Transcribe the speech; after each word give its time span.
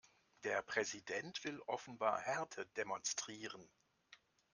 Der 0.45 0.63
Präsident 0.63 1.43
will 1.43 1.59
offenbar 1.67 2.19
Härte 2.21 2.65
demonstrieren. 2.75 3.69